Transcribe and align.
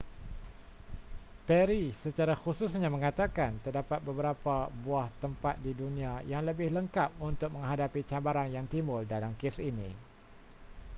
perry 1.47 1.83
secara 2.03 2.33
khususnya 2.43 2.89
mengatakan 2.95 3.51
terdapat 3.65 3.99
beberapa 4.07 4.55
buah 4.83 5.05
tempat 5.23 5.55
di 5.65 5.71
dunia 5.81 6.13
yang 6.31 6.41
lebih 6.49 6.69
lengkap 6.77 7.09
untuk 7.29 7.49
menghadapi 7.55 8.01
cabaran 8.11 8.49
yang 8.57 8.65
timbul 8.73 9.01
dalam 9.13 9.31
kes 9.41 9.57
ini 9.71 9.89